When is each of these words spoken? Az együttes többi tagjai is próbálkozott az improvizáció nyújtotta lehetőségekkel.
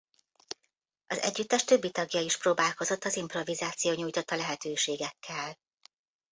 Az 1.07 1.19
együttes 1.21 1.63
többi 1.63 1.91
tagjai 1.91 2.23
is 2.25 2.37
próbálkozott 2.37 3.03
az 3.03 3.15
improvizáció 3.15 3.91
nyújtotta 3.91 4.35
lehetőségekkel. 4.35 5.55